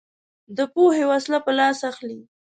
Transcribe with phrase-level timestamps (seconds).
[0.55, 2.19] دی پوهې وسله په لاس اخلي